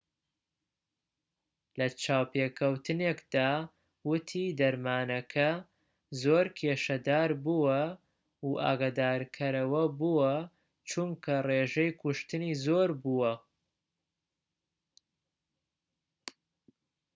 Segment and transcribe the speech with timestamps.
[1.77, 3.51] لە چاوپێکەوتنێکدا
[4.09, 5.51] وتی دەرمانەکە
[6.21, 7.81] زۆر کێشەداربووە
[8.47, 10.33] و ئاگادارکەرەوەبووە
[10.89, 13.31] چونکە ڕێژەی کوشتنی زۆربووە